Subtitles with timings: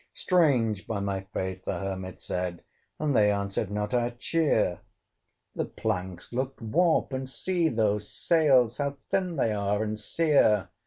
[0.13, 2.63] "Strange, by my faith!" the Hermit said
[2.99, 4.79] "And they answered not our cheer!
[5.53, 7.13] The planks looked warped!
[7.13, 10.69] and see those sails, How thin they are and sere!